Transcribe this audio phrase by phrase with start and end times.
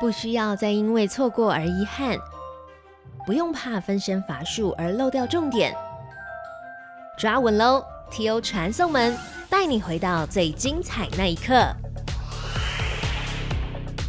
[0.00, 2.18] 不需要再因为错过而遗憾，
[3.26, 5.74] 不用怕分身乏术而漏掉重点。
[7.16, 8.40] 抓稳喽！T.O.
[8.40, 9.16] 传送门
[9.48, 11.54] 带你回到最精彩那一刻。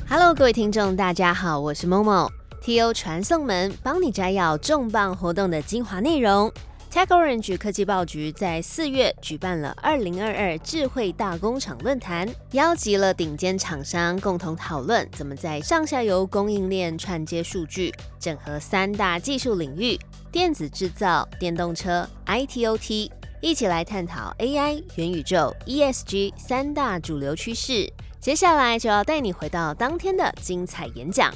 [0.09, 2.29] Hello，各位听众，大家好，我是 Momo。
[2.61, 2.93] T.O.
[2.93, 6.51] 传送门帮你摘要重磅活动的精华内容。
[6.95, 19.99] TechOrange 科技报局在四月举办了二零二二智慧大工厂论坛，邀集了顶尖厂商共同讨论怎么在上下游供应链串接数据，整合三大技术领域：
[20.31, 27.91] 电子制造、电动车、ITOT，一起来探讨 AI、元宇宙、ESG 三大主流趋势。
[28.21, 31.29] 接下来就要带你回到当天的精彩演讲。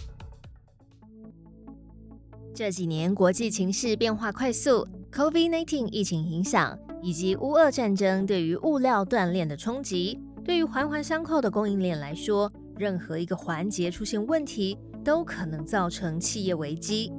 [2.56, 4.88] 这几年国际情势变化快速。
[5.12, 17.12] COVID-19 疫情影响以及乌俄战争对于物料断链的冲击，对于环环相扣的供应链来说，任何一个环节出现问题，都可能造成企业危机。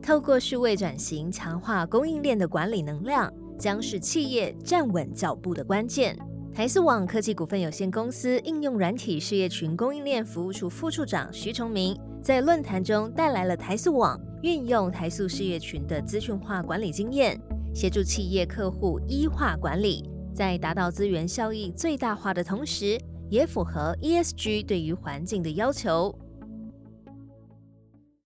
[0.00, 6.16] 透过数位转型，强化供应链的管理能量，将是企业站稳脚步的关键。
[6.52, 14.18] 台塑网科技股份有限公司应用软体事业群供应链服务处副处长徐崇明在论坛中带来了台塑网。
[14.44, 17.40] 运用台塑事业群的资讯化管理经验，
[17.74, 23.00] 协助企业客户一化管理，在达到资源效益最大化的同时，
[23.30, 26.14] 也符合 ESG 对于环境的要求。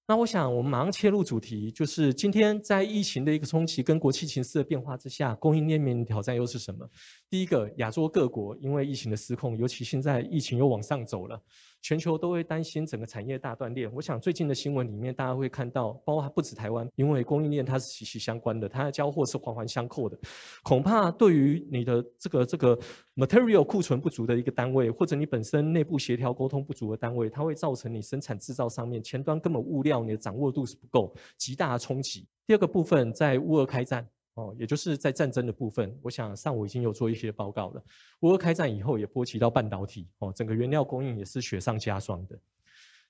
[0.09, 6.85] 那我想，我们马上切入主题，就是今天在疫情的一个冲击跟国际形势的变化之下，供应链面临挑战又是什么？
[7.31, 11.41] 第一个，亚洲各国因为疫情的失控，尤其现在疫情又往上走了。
[11.81, 13.89] 全球都会担心整个产业大断裂。
[13.95, 20.19] 我想最近的新闻里面，大家会看到，包括不止台湾，因为供应链它是息息相关的，它的交货是环环相扣的。
[20.63, 22.79] 恐怕对于你的这个这个
[23.17, 32.27] material 库存不足的一个单位，或者你本身内部协调沟通不足的单位，它会造成你生产制造上面前端根本物料你的掌握度是不够，极大的冲击。
[32.47, 34.07] 第二个部分在乌俄开战。
[34.39, 37.83] 哦，也就是在战争的部分，我想上午已经有做一些报告了。
[38.21, 42.39] 乌俄开战以后，也波及到半导体，哦，整个原料供应也是雪上加霜的。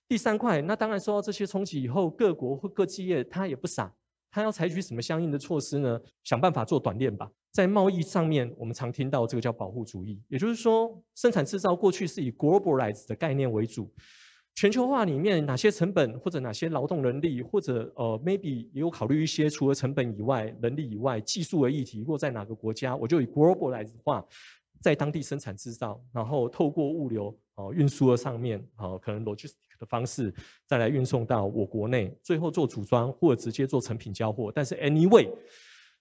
[0.09, 3.95] 第三块，那当然受到这些冲击以后，各国或各企业他也不傻，
[4.31, 6.01] 他要采取什么相应的措施呢？
[6.25, 7.31] 想办法做短链吧。
[7.53, 13.93] 在贸易上面，我们常听到这个叫保护主义，也就是说，生产制造过去是以 globalize 的概念为主。
[14.59, 24.27] 全球化里面哪些成本或者哪些劳动能力或者呃 maybe 也有考虑一些除了成本以外能力以外技术的议题，如果在哪个国家，我就以 global 来化，
[24.81, 30.35] 在当地生产制造，然后透过物流哦运输的上面哦可能 logistic 的方式
[30.67, 35.31] 再来运送到我国内，最后做组装或者直接做成品交货，但是 anyway。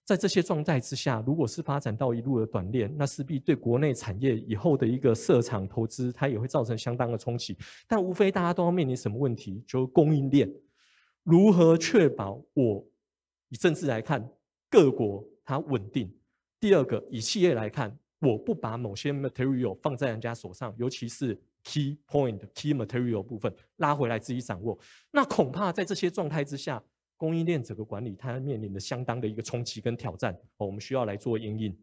[0.07, 7.57] 在这些状态之下，如果是发展到一路的短链，那势必对国内产业以后的一个设厂投资，它也会造成相当的冲击。
[7.85, 9.61] 但无非大家都要面临什么问题？
[9.67, 10.49] 就是供应链
[11.23, 12.87] 如何确保我
[13.49, 14.25] 以政治来看，
[14.69, 16.09] 各国它稳定。
[16.57, 24.79] 第二个，以企业来看，我不把某些 material 放在人家手上，尤其是 key point、key material 部分拉回来自己掌握。
[25.11, 26.81] 那恐怕在这些状态之下。
[27.17, 31.77] 供应链整个管理，它面临的相当的一个冲击跟挑战，我们需要来做应应。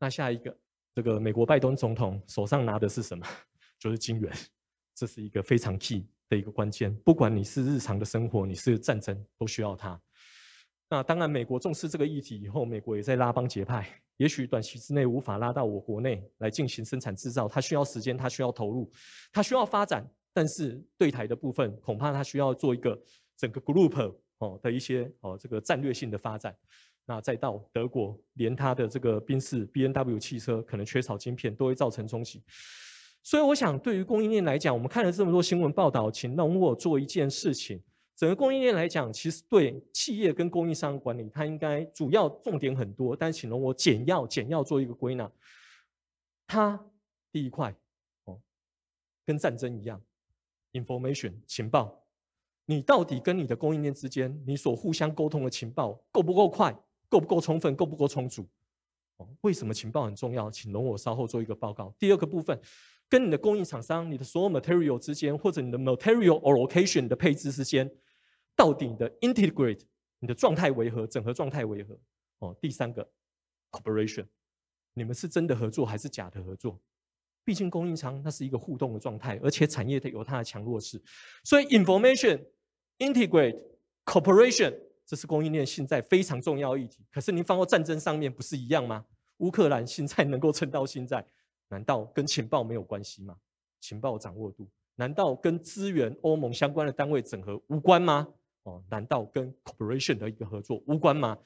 [0.00, 0.56] 那下一个，
[0.94, 3.26] 这个美国拜登总统手上拿的是什么？
[3.78, 4.32] 就是金元，
[4.94, 6.92] 这是一个非常 key 的一个关键。
[7.04, 10.00] 不管你是日常的生活，你是战争，都需要它。
[10.90, 13.86] 那当然，美国重视这个议题以后，美国也在拉帮结派。
[14.16, 18.90] 也许短期之内无法拉到我国内来进行生产制造，它需要时间，它需要投入，
[19.30, 20.04] 它需要发展。
[20.32, 23.00] 但是对台的部分，恐怕它需要做一个
[23.36, 24.14] 整个 group。
[24.38, 26.56] 哦的一些哦这个战略性的发展，
[27.04, 32.42] 那再到德国，连它的这个宾士 B N W 汽车可能缺少晶片，都会造成冲击。
[33.22, 37.82] 所以我想，对于供应链来讲，我们看了这么多新闻报道，请容我做一件事情。
[38.16, 45.30] 整个供应链来讲，其实对企业跟供应商管理，它应该主要重点很多，但请容我简要简要做一个归纳。
[46.46, 46.84] 它
[47.30, 47.74] 第一块
[48.24, 48.40] 哦，
[49.26, 50.02] 跟战争一样
[50.72, 52.07] ，information 情报。
[52.70, 56.70] 你到底跟你的供应链之间，你所互相沟通的情报够不够快，
[57.08, 58.46] 够不够充分，够不够充足？
[59.16, 60.50] 哦，为什么情报很重要？
[60.50, 61.90] 请容我稍后做一个报告。
[61.98, 62.60] 第二个部分，
[63.08, 67.90] 跟你的供应厂商、你的所有 material 之间，或者你的 material allocation 的配置之间，
[68.54, 69.80] 到底你的 integrate
[70.18, 71.06] 你的状态为何？
[71.06, 71.98] 整合状态为何？
[72.40, 73.10] 哦，第三个
[73.70, 74.26] cooperation，
[74.92, 76.78] 你们是真的合作还是假的合作？
[77.44, 81.02] 毕竟供应商那是一个互动的状态，而且产业它有它的强弱势，
[81.42, 82.38] 所以 information。
[82.98, 83.62] Integrate
[84.04, 87.04] cooperation，这是供应链现在非常重要的议题。
[87.10, 89.04] 可是您放到战争上面不是一样吗？
[89.38, 91.24] 乌克兰现在能够撑到现在，
[91.68, 93.36] 难道跟情报没有关系吗？
[93.80, 98.26] 情报掌握度，难道跟资源欧盟相关的单位整合无关吗？
[98.64, 101.38] 哦，难道跟 corporation 的一个合作无关吗？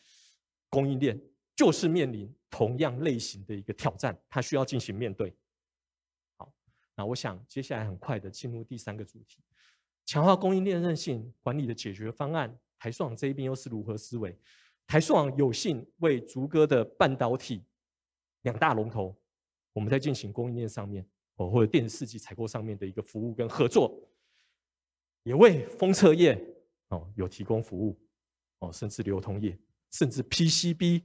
[0.70, 1.20] 供应链
[1.54, 5.36] 就是面临同样类型的一个挑战，它需要进行面对。
[6.38, 6.50] 好，
[6.96, 9.38] 那我想接下来很快的进入第三个主题，
[10.04, 12.58] 强化供应链韧性管理的解决方案。
[12.78, 14.36] 台塑网这一边又是如何思维？
[14.86, 17.64] 台塑网有幸为竹哥的半导体
[18.42, 19.16] 两大龙头，
[19.72, 23.96] 我们在进行供应链上面哦，或者电子四级采购上面的一个服务跟合作，
[25.22, 26.36] 也为封测业
[26.88, 27.96] 哦有提供服务
[28.58, 29.56] 哦，甚至流通业，
[29.92, 31.04] 甚至 PCB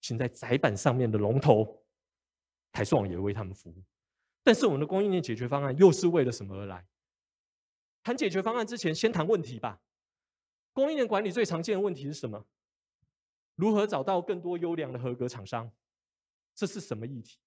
[0.00, 1.84] 现在载板上面的龙头，
[2.72, 3.84] 台塑网也为他们服务。
[4.42, 6.82] 但是我们的供应链解决方案又是为了什么而来？
[8.10, 9.80] 谈解决方案之前，先谈问题吧。
[10.72, 12.44] 供应链管理最常见的问题是什么？
[13.54, 15.70] 如何找到更多优良的合格厂商？
[16.52, 17.38] 这是什么议题？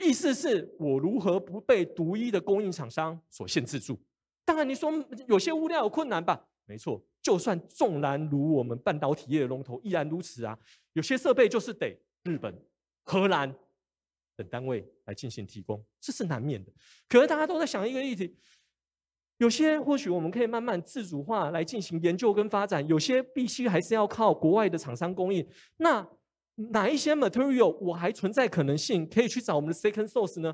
[0.00, 3.98] 意思是我如何不被独一的供应厂商所限制住？
[4.44, 4.92] 当然，你说
[5.26, 6.46] 有些物料有困难吧？
[6.66, 10.58] 没错，就算纵然如我们半导体业的龙头依然如此啊。
[10.92, 12.54] 有些设备就是得日本、
[13.04, 13.50] 荷兰
[14.36, 16.70] 等单位来进行提供，这是难免的。
[17.08, 18.36] 可是大家都在想一个议题。
[19.38, 25.46] 有些或许我们可以慢慢自主化来进行研究跟发展，有些必须还是要靠国外的厂商供应。
[25.78, 26.06] 那
[26.70, 30.52] 哪一些 material 我还存在可能性可以去找我们的 second source 呢？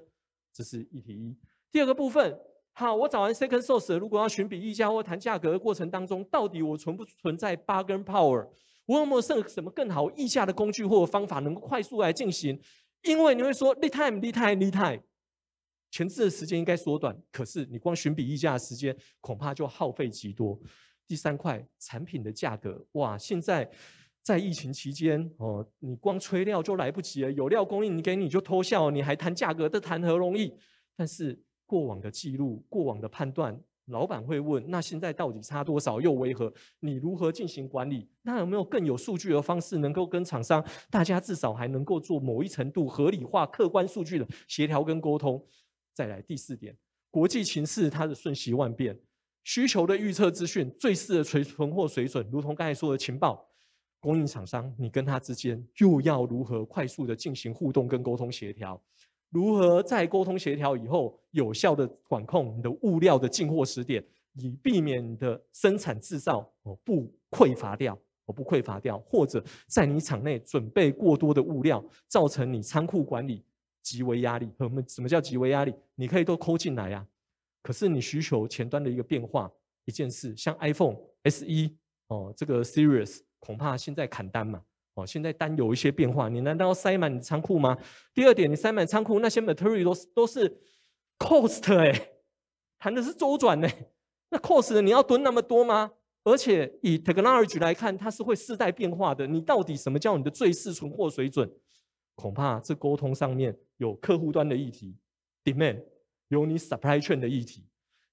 [0.53, 1.37] 这是议题一。
[1.71, 2.39] 第二个部分，
[2.73, 8.49] 好，我找完 second source，如果要寻比议价或谈价格的过程当中，到底我存不存在 bargain power？
[8.87, 12.59] 我有没有剩什么更好议价的工具或方法能够快速来进行？
[13.03, 15.03] 因为你会说 lead time，lead time，lead time。
[15.91, 20.59] 前置的时间应该缩短，可是你光寻比议价的时间恐怕就耗费极多。
[21.07, 23.69] 第三块产品的价格，哇，现在
[24.23, 30.55] 在疫情期间哦，你光催料就来不及了，有料供应你给你就偷笑，你还谈价格，这谈何容易？
[30.95, 36.01] 但是过往的记录、过往的判断，老板会问：那现在到底差多少？
[36.01, 36.53] 又为何？
[36.79, 38.09] 你如何进行管理？
[38.23, 45.45] 那有没有更有数据的方式，能够跟厂商大家至少还能够做某一程度合理化、客观数据的协调跟沟通？
[45.95, 46.77] 再来第四点，
[47.11, 48.99] 国际情势它的瞬息万变，
[49.45, 53.47] 需求的预测资讯最适的存存货水准，如同刚才说的情报，
[53.99, 58.81] 供应厂商你跟他之间又要如何快速的进行互动跟沟通协调？
[59.29, 64.05] 如何在沟通协调以后，有效的管控你的物料的进货时点，
[64.35, 73.45] 以避免你的生产制造哦不匮乏掉，哦不匮乏掉，或者在你厂内准备过多的物料，造成你仓库管理。
[73.83, 75.75] 极为压力，我们什么叫极为压力？
[75.95, 77.07] 你可以都抠进来呀，
[77.63, 79.51] 可是你需求前端的一个变化，
[79.85, 81.77] 一件事，像 iPhone S e
[82.09, 84.63] 哦，这个 Series 恐怕现在砍单嘛，
[84.95, 87.77] 哦，现在单有一些变化，你难道要塞满你的仓库吗？
[88.15, 90.61] 第二点，你塞满仓库，那些 material 都是都是
[91.19, 92.11] cost 哎，
[92.79, 93.69] 谈的是周转呢，
[94.31, 95.93] 那 cost 你要蹲那么多吗？
[96.23, 101.51] 而且以 technology 来看，它是会世代变化的，你到底什么叫你的最适存货水准？
[102.21, 104.95] 恐怕这沟通上面有客户端的议题
[105.43, 105.83] ，demand
[106.29, 107.65] 有你 supply chain 的议题，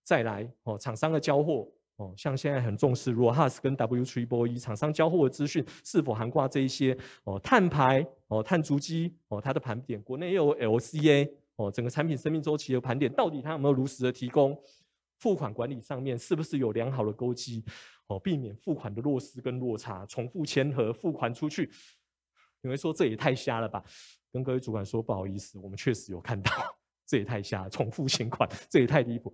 [0.06, 1.68] 再来哦，厂商的交货
[1.98, 14.58] 哦，像现在很重视 RoHS 跟 W3BOE 厂商交货的资讯是否涵盖这一些哦，碳排哦，碳足迹哦，它的盘点，国内又有 LCA 哦，整个产品生命周期的盘点，到底它有没有如实的提供？
[15.20, 17.66] 付款管理上面是不是有良好的勾机
[18.06, 21.70] 哦，避免付款的落失跟落差，重复签合付款出去。
[22.62, 23.84] 你会说这也太瞎了吧？
[24.32, 26.52] 跟各位主管说不好意思，我们确实有看到，
[27.06, 29.34] 这也太瞎，重复请款，这也太离谱。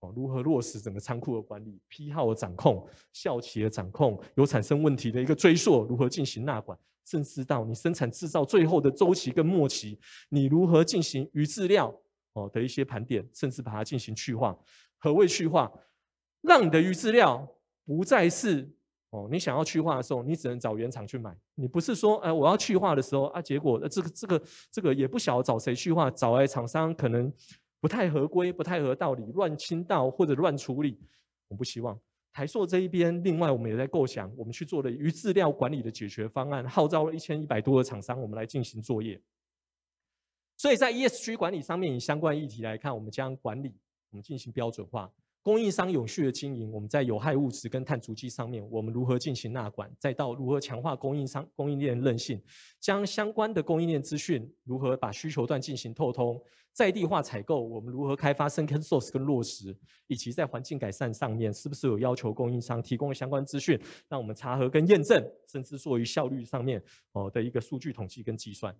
[0.00, 9.98] 哦，如何落实整个仓库的管理、批号的掌控、效期的掌控，有产生问题的一个追溯，如何进行纳管，甚至到你生产制造最后的周期跟末期，
[10.30, 11.94] 你如何进行余质料
[12.32, 14.56] 哦的一些盘点，甚至把它进行去化。
[14.96, 15.70] 何谓去化？
[16.40, 17.46] 让你的余质料
[17.84, 18.70] 不再是。
[19.10, 21.36] 哦，你想要去化的时候，你只能找原厂去买。
[21.56, 27.32] 你不是说，哎，我要去化的时候啊，结果这个这个这个也不晓得找谁去化，找来厂商可能
[27.80, 30.96] 不太合规、不太合道理，乱倾倒或者乱处理。
[31.48, 31.98] 我不希望
[32.32, 39.20] 台塑这一边，另外我们也在构想，我们去做了鱼饲料管理的解决方案，号召了一千一百多个厂商，我们来进行作业。
[40.56, 43.74] 所以在 ESG 管理上面，以相关议题来看，我们将管理
[44.10, 45.10] 我们进行标准化。
[45.42, 49.90] 供应商永续的经营，我们在有害物质跟碳足迹上面，我们如何进行纳管？
[49.98, 52.40] 再到如何强化供应商供应链韧性，
[52.78, 56.40] 将相关的供应链资讯如何把需求端进行透通？
[56.72, 59.74] 在地化采购，我们如何开发 second source 跟落实？
[60.08, 66.82] 以及在环境改善上面，是不是有要求供应商提供相关资讯，让我们查核跟验证，甚至做于效率上面
[67.12, 68.74] 哦的一个数据统计跟计算？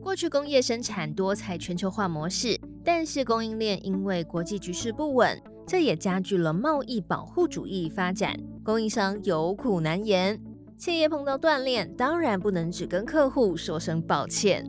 [0.00, 2.58] 过去工业生产多采全球化模式，
[2.90, 10.40] 但是供应链因为国际局势不稳，这也加剧了贸易保护主义发展，供应商有苦难言。
[10.78, 14.64] 企业碰到断链，当然不能只跟客户说声抱歉。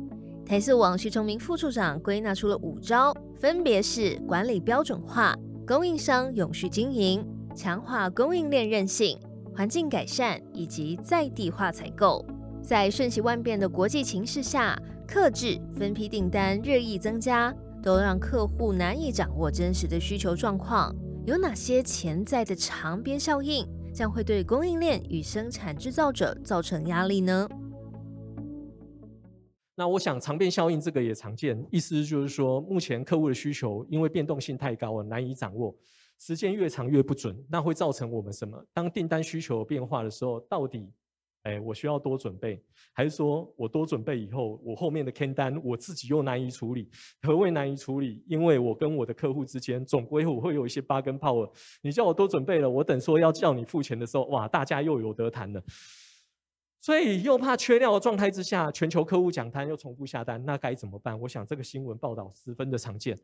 [0.46, 5.34] 台塑网徐崇明副处长归纳出了五招，分别是管理标准化、
[5.66, 9.18] 供应商永续经营、强化供应链韧性、
[9.56, 12.26] 环境改善以及在地化采购。
[12.62, 20.96] 在瞬息万变的国际形势下，克制分批订单日益增加，都让客户难以掌握真实的需求状况。
[21.26, 27.48] 有哪些潜在的长边效应，将会对供应链与生产制造者造成压力呢？
[29.76, 35.74] 那我想长变效应这个也常见，意思就是说，目前客户的需求因为变动性太高了，难以掌握，
[36.18, 38.62] 时间越长越不准，那会造成我们什么？
[38.74, 40.92] 当订单需求变化的时候，到底，
[41.50, 42.62] 哎，我需要多准备，
[42.94, 46.88] 还是说我多准备以后，我后面的 can 单我自己又难以处理？
[47.24, 48.24] 何谓难以处理？
[48.27, 51.50] 因为我跟我的客户之间总归我会有一些八根炮耳
[51.82, 55.63] 你叫我多准备了，我等说要叫你付钱的时候，哇，大家又有得谈了。
[56.82, 61.20] 所以又怕缺料的状态之下，全球客户讲单又重复下单，那该怎么办？
[61.20, 63.18] 我想这个新闻报道十分的常见。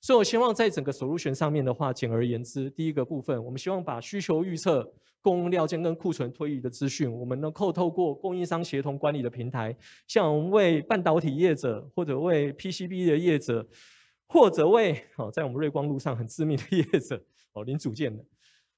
[0.00, 4.88] 所以我希望在整个手入权上面的话，简而言之，第一个部分，我们希望把需求预测、
[5.20, 9.76] 供应料件跟库存推移的资讯，我们能够透过供应商协同管理的平台，
[10.06, 13.66] 像为半导体业者，或者为 PCB 的业者，
[14.28, 17.20] 或者为哦在我们瑞光路上很知名的业者
[17.52, 18.24] 哦零组件的。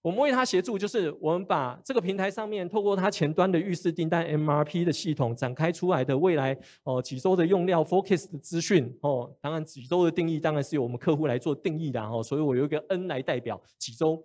[0.02, 14.20] 我们为他协助，就是我们把这个平台上面透过它前端的预示订单 MRP 的系统展开出来的未来哦几周的用料 Focus 的资讯哦，当然几周的定义当然是由我们客户来做定义的哦，所以我有一个 N 来代表几周，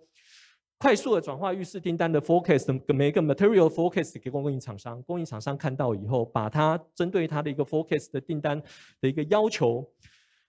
[0.78, 8.60] 快速的转化预示订单的 focus 的每一个 Material Focus 给供应厂商，供应厂商看到以后，把它针对它的一个 Focus 的订单
[9.00, 9.88] 的一个要求。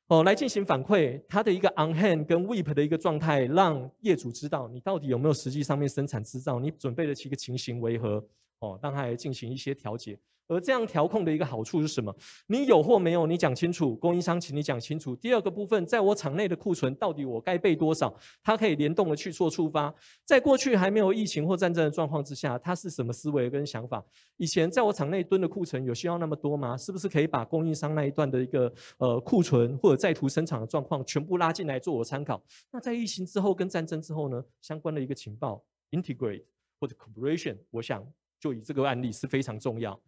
[0.10, 8.24] 哦，来进行反馈，它的一个 on hand 跟 weep 的一个状态，让业主知道你到底有没有实际上面生产制造，你准备的几个情形为何？
[8.60, 10.20] 哦，让它来进行一些调节。
[10.52, 12.12] 而这样调控的一个好处是什么？
[12.48, 15.16] 你有或没有，你讲清楚，供应商请你讲清楚。
[15.16, 18.12] 第二个部分，在我场内的库存到底我该备多少？
[18.42, 19.94] 它可以联动的去做触发。
[20.26, 24.04] 在过去还没有疫情或战争的状况之下，它是什么思维跟想法？
[24.38, 26.76] 以前在我场内蹲的库存有需要那么多吗？
[26.76, 32.44] 是不是可以把供应商那一段的一个呃库存或者在途生产的状况全部拉进来做我参考？
[32.72, 34.44] 那在疫情之后跟战争之后呢？
[34.64, 36.44] 相关的一个情报 integrate
[36.80, 38.04] 或者 cooperation，我想
[38.40, 40.00] 就以这个案例是非常重要。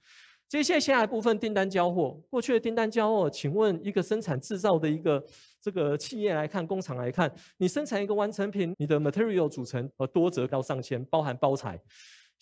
[0.47, 5.23] 接下来下一部分订单交货，过去的订单交货，请问一个生产制造的一个
[5.61, 11.79] 这个企业来看，工厂来看，你生产一个完成品，你的 material 组成呃多则到上千，包含包材。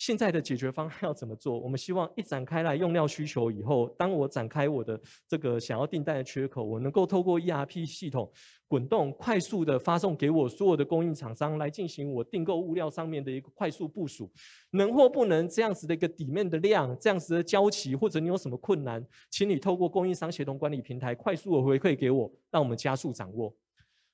[0.00, 1.60] 现在的解决方案要怎么做？
[1.60, 8.32] 我们希望一展开来用料需求以后，当我展开我的这个想要订单的缺口，我能够透过 ERP 系统
[8.66, 14.32] 滚动快速的发送给我所有的供应厂商来进行我订购物料上面的一个快速部署，
[14.70, 23.54] 能或不能这样子的一个底面的量，这样子的交期，或者你有什么困难，请你透过供应商协同管理平台快速的回馈给我，让我们加速掌握。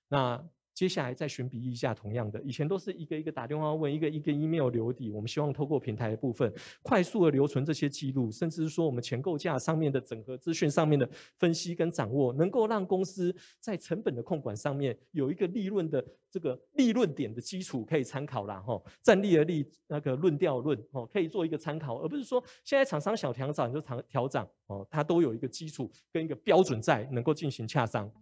[0.09, 0.45] 那。
[0.77, 5.11] 接下来再寻比一下，同样的，以前都是一个一个打电话问，一个一个 email 留底。
[5.11, 6.53] 我们希望透过平台的部分，
[6.83, 18.61] 快速的留存这些记录，甚至是说我们前构架上面的整合资讯上面的分析跟掌握，能够让公司在成本的控管上面有一个利润的这个利润点的基础可以参考啦。
[18.61, 18.79] 哈。
[19.03, 28.13] 站立而立，那个论调论哦，可以做一个参考，而不是说现在厂商小调涨就调调涨哦，它都有一个基础跟一个标准在，能够进行洽商。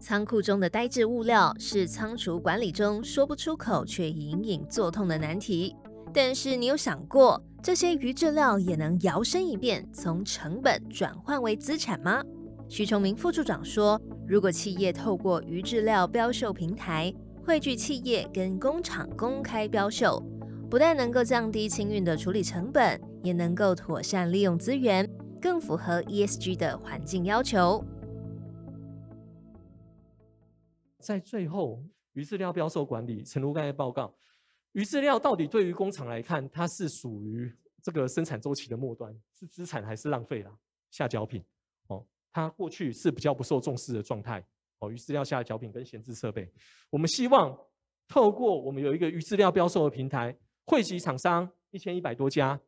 [0.00, 5.76] 仓库中的呆滞物料是仓储管理中说不出口却隐隐作痛的难题。
[6.12, 12.22] 但是你有想过，这些余质料也能摇身一变，从成本转换为资产吗？
[12.66, 17.12] 徐崇明副处长说，如果企业透过余质料标售平台
[17.44, 20.22] 汇聚企业跟工厂公开标售，
[20.70, 25.08] 不但能够降低清运的处理成本，也能够妥善利用资源，
[25.42, 27.84] 更符合 ESG 的环境要求。
[31.00, 34.14] 在最后，鱼饲料标售管理，陈如刚才报告，
[34.72, 37.52] 鱼饲料到底对于工厂来看，它是属于
[37.82, 40.56] 这个生产周期的末端，是资产还是浪费啦？
[40.90, 41.42] 下脚品，
[41.88, 44.44] 哦，它过去是比较不受重视的状态，
[44.80, 46.48] 哦，鱼饲料下脚品跟闲置设备，
[46.90, 47.56] 我们希望
[48.06, 52.60] 透过我们有一个鱼饲料标售的平台，汇集厂商一千一百多家，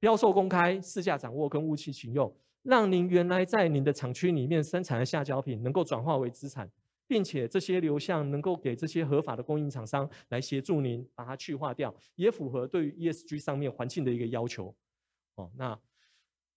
[0.00, 6.68] 标售公开，市价掌握跟物期请用，让您原来在您的厂区里面生产的下脚品，能够转化为资产。
[7.12, 14.74] 并且这些流向能够给这些合法的供应厂商来协助您把它去化掉，也符合对于 ESG 上面环境的一个要求。
[15.34, 15.78] 哦，那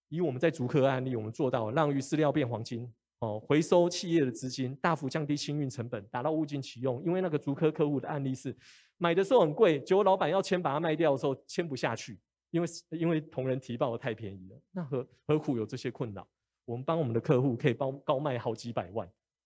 [0.07, 7.03] 以我们在竹科案例，我们做到让鱼饲料变黄金，哦，回收企业的资金，大幅降低清运成本，达到物尽其用。
[7.03, 8.55] 因为那个竹科客户的案例是
[8.95, 12.17] 买的时候很贵，结果老板要签把它卖掉的时候签不下去，
[12.51, 14.61] 因为因为同仁提报的太便宜了。
[14.71, 16.25] 那何何苦有这些困扰？
[16.63, 19.05] 我们帮我们的客户可以帮高卖好几百万，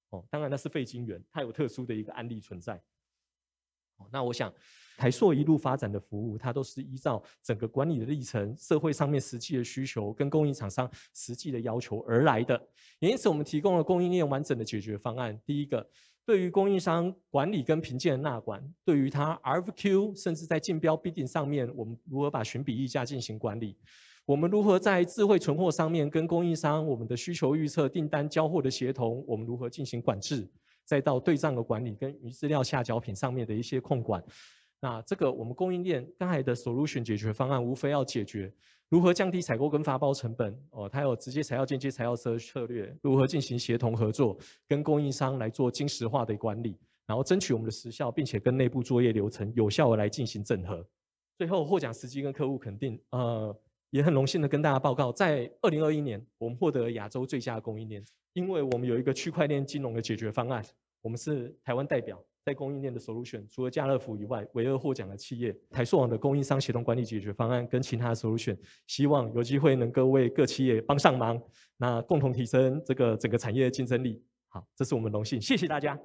[0.10, 2.82] 哦，当然那是费金元，它有特殊的一个案例存在。
[4.12, 4.54] 那我想，
[4.98, 12.58] 台塑一路发展的服务，它都是依照整个管理的历程、社会上面实际的需求跟供应厂商实际的要求而来的。
[13.00, 15.38] 也因此，我们提供了供应链完整的解决方案。
[15.46, 15.86] 第一个，
[16.25, 23.78] 对于供应商管理跟评鉴的纳管，对于它 RFQ 甚至在竞标必定上面，我们如何把寻比溢价进行管理？
[24.30, 30.48] 我们如何在智慧存货上面跟供应商我们的需求预测、订单交货的协同，我们如何进行管制？
[30.86, 34.24] 再到对账的管理跟鱼饲料下脚品上面的一些控管，
[34.80, 38.54] 那这个我们供应链刚才的 solution 解决方案，无非要解决
[38.90, 50.86] 如何降低采购跟发包成本哦，它有直接采药、间接采药策策略，如何进行协同合作，跟供应商来做精实化的管理，然后争取我们的时效，并且跟内部作业流程有效的来进行整合。
[51.36, 53.56] 最后获奖时机跟客户肯定，呃，
[53.91, 58.03] 也很荣幸的跟大家报告，在二零二一年，我们获得亚洲最佳供应链。
[58.34, 60.63] 因为我们有一个区块链金融的解决方案，
[61.01, 65.53] 我们是台湾代表在供应链的 solution，除了家乐福以外，唯二获奖的企业。
[65.72, 68.55] 台塑网的供应商协同管理解决方案跟其他的 solution，
[68.86, 71.41] 希望有机会能够为各企业帮上忙，
[71.77, 74.24] 那共同提升这个整个产业的竞争力。
[74.48, 76.00] 好，这是我们荣幸，谢谢大家。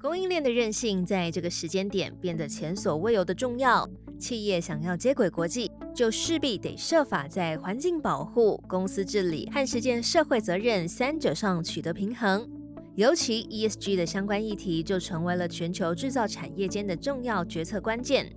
[0.00, 3.88] 供应链的韧性在这个时间点变得前所未有的重要。
[4.18, 12.48] 企业想要接轨国际，就势必得设法在环境保护、公司治理和实践社会责任三者上取得平衡。
[12.94, 18.30] 尤其 ESG 的相关议题就成为了全球制造产业间的重要决策关键。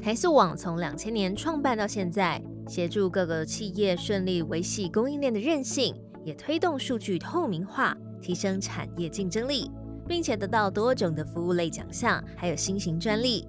[0.00, 5.94] 台塑网从两千年创办到现在，协助各个企业顺利维系供应链的韧性，
[6.24, 9.70] 也推动数据透明化，提升产业竞争力。
[10.08, 13.46] 并且得到多种的服务类奖项，还有新型专利。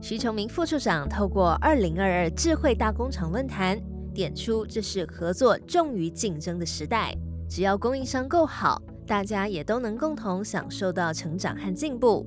[0.00, 3.80] 徐崇明副处长透过二零二二智慧大工厂论坛，
[4.12, 7.14] 点出这是合作重于竞争的时代。
[7.48, 12.26] 只要供应商够好，大家也都能共同享受到成长和进步。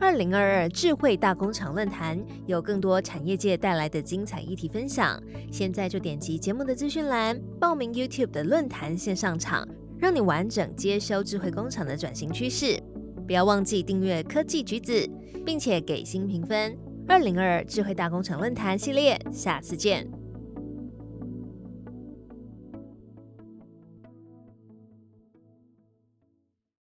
[0.00, 9.66] 二零二二智慧大工厂论坛有更多产业界带来的精彩议题分享，现在就点击节目的资讯栏，报名 YouTube 的论坛线上场。
[10.04, 12.78] 让你完整接收智慧工厂的转型趋势，
[13.26, 15.08] 不要忘记订阅科技橘子，
[15.46, 16.76] 并且给星评分。
[17.08, 20.06] 二零二二智慧大工厂论坛系列，下次见。